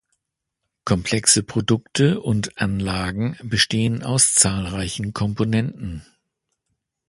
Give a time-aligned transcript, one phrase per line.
[0.83, 6.07] Komplexe Produkte und Anlagen bestehen aus zahlreichen Komponenten.